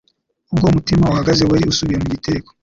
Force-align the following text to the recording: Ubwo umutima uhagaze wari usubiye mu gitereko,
Ubwo 0.51 0.65
umutima 0.71 1.03
uhagaze 1.11 1.43
wari 1.45 1.63
usubiye 1.71 1.97
mu 2.01 2.07
gitereko, 2.13 2.49